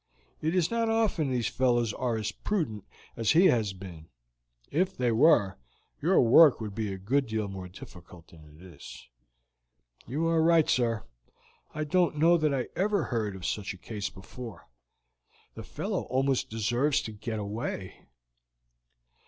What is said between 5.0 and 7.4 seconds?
were, your work would be a good